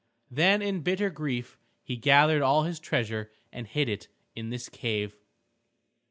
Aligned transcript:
Then 0.31 0.63
in 0.63 0.81
bitter 0.81 1.11
grief 1.11 1.59
he 1.83 1.95
gathered 1.95 2.41
all 2.41 2.63
his 2.63 2.79
treasure 2.79 3.29
and 3.51 3.67
hid 3.67 3.87
it 3.87 4.07
in 4.35 4.49
this 4.49 4.67
cave. 4.67 5.15